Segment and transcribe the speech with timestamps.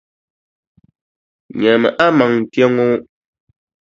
[1.61, 2.87] Nyami a maŋa kpe ŋɔ.